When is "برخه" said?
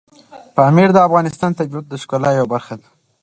2.53-2.75